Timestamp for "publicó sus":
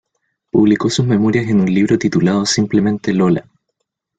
0.49-1.05